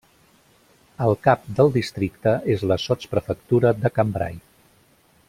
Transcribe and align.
El 1.07 1.13
cap 1.27 1.43
del 1.59 1.69
districte 1.75 2.35
és 2.57 2.65
la 2.71 2.79
sotsprefectura 2.87 3.77
de 3.85 3.93
Cambrai. 3.99 4.41